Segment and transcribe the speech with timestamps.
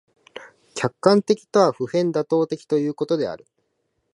[0.73, 3.45] 客観的とは普遍妥当的ということである。